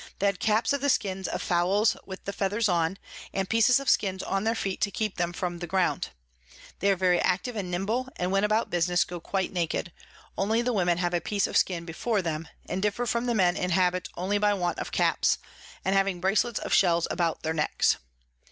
They 0.17 0.25
had 0.25 0.39
Caps 0.39 0.73
of 0.73 0.81
the 0.81 0.89
Skins 0.89 1.27
of 1.27 1.43
Fowls 1.43 1.95
with 2.07 2.25
the 2.25 2.33
Feathers 2.33 2.67
on, 2.67 2.97
and 3.35 3.47
pieces 3.47 3.79
of 3.79 3.87
Skins 3.87 4.23
on 4.23 4.45
their 4.45 4.55
feet 4.55 4.81
to 4.81 4.89
keep 4.89 5.17
them 5.17 5.31
from 5.31 5.59
the 5.59 5.67
ground. 5.67 6.09
They 6.79 6.89
are 6.89 6.95
very 6.95 7.19
active 7.19 7.55
and 7.55 7.69
nimble, 7.69 8.09
and 8.15 8.31
when 8.31 8.43
about 8.43 8.71
Business 8.71 9.03
go 9.03 9.19
quite 9.19 9.53
naked; 9.53 9.91
only 10.39 10.63
the 10.63 10.73
Women 10.73 10.97
have 10.97 11.13
a 11.13 11.21
piece 11.21 11.45
of 11.45 11.55
Skin 11.55 11.85
before 11.85 12.23
them, 12.23 12.47
and 12.67 12.81
differ 12.81 13.05
from 13.05 13.27
the 13.27 13.35
Men 13.35 13.55
in 13.55 13.69
Habit 13.69 14.09
only 14.17 14.39
by 14.39 14.55
want 14.55 14.79
of 14.79 14.91
Caps, 14.91 15.37
and 15.85 15.93
having 15.93 16.19
Bracelets 16.19 16.57
of 16.57 16.73
Shells 16.73 17.07
about 17.11 17.43
their 17.43 17.53
Necks. 17.53 17.97